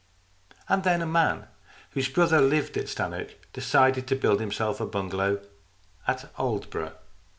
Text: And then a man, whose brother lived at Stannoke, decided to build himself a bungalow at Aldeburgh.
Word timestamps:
And 0.67 0.83
then 0.83 1.03
a 1.03 1.05
man, 1.05 1.45
whose 1.91 2.09
brother 2.09 2.41
lived 2.41 2.75
at 2.75 2.87
Stannoke, 2.89 3.35
decided 3.53 4.07
to 4.07 4.15
build 4.15 4.39
himself 4.39 4.81
a 4.81 4.87
bungalow 4.87 5.39
at 6.07 6.33
Aldeburgh. 6.39 6.93